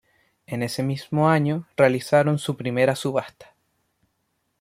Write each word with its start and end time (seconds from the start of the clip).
En 0.47 0.63
ese 0.63 0.81
mismo 0.81 1.29
año 1.29 1.67
realizaron 1.77 2.39
su 2.39 2.57
primera 2.57 2.95
subasta. 2.95 3.53